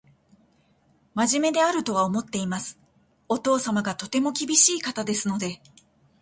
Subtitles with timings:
[1.13, 2.79] 真面目であるとは思っています。
[3.29, 5.61] お父様がとても厳しい方ですので